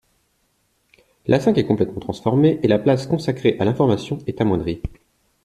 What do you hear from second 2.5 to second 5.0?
et la place consacrée à l'information est amoindrie.